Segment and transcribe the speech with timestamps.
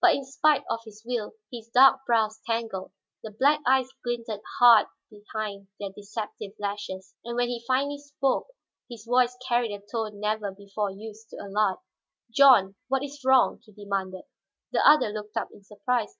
[0.00, 2.92] But in spite of his will, his dark brows tangled,
[3.24, 7.16] the black eyes glinted hard behind their deceptive lashes.
[7.24, 8.46] And when he finally spoke,
[8.88, 11.78] his voice carried a tone never before used to Allard.
[12.30, 14.26] "John, what is wrong?" he demanded.
[14.70, 16.16] The other looked up in surprise.